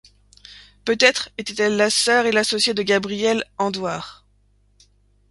Peut-être 0.83 1.29
était-elle 1.37 1.75
la 1.77 1.91
sœur 1.91 2.25
et 2.25 2.31
l'associée 2.31 2.73
de 2.73 2.81
Gabriel 2.81 3.43
Andouard. 3.59 4.25